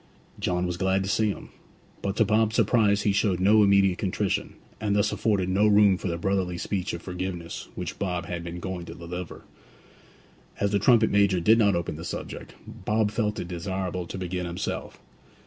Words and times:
John 0.39 0.65
was 0.65 0.77
glad 0.77 1.03
to 1.03 1.09
see 1.11 1.29
him; 1.29 1.49
but 2.01 2.15
to 2.15 2.25
Bob's 2.25 2.55
surprise 2.55 3.03
he 3.03 3.11
showed 3.13 3.39
no 3.39 3.61
immediate 3.61 3.99
contrition, 3.99 4.55
and 4.79 4.95
thus 4.95 5.11
afforded 5.11 5.47
no 5.47 5.67
room 5.67 5.95
for 5.95 6.07
the 6.07 6.17
brotherly 6.17 6.57
speech 6.57 6.91
of 6.93 7.03
forgiveness 7.03 7.67
which 7.75 7.99
Bob 7.99 8.25
had 8.25 8.43
been 8.43 8.59
going 8.59 8.85
to 8.85 8.95
deliver. 8.95 9.43
As 10.59 10.71
the 10.71 10.79
trumpet 10.79 11.11
major 11.11 11.39
did 11.39 11.59
not 11.59 11.75
open 11.75 11.97
the 11.97 12.03
subject, 12.03 12.55
Bob 12.65 13.11
felt 13.11 13.39
it 13.39 13.47
desirable 13.47 14.07
to 14.07 14.17
begin 14.17 14.47
himself. 14.47 14.99